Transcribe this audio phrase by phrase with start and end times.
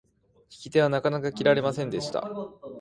[0.45, 2.27] 引き手はなかなか切らせませんでした。